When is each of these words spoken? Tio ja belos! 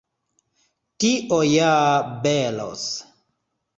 Tio 1.03 1.39
ja 1.49 1.69
belos! 2.25 2.87